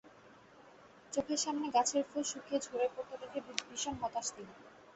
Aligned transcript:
চোখের 1.13 1.39
সামনে 1.39 1.67
গাছের 1.69 2.03
ফুল 2.09 2.23
শুকিয়ে 2.23 2.63
ঝরে 2.65 2.87
পড়তে 2.95 3.15
দেখে 3.21 3.39
ভীষণ 3.61 3.95
হতাশ 4.01 4.27
তিনি। 4.35 4.53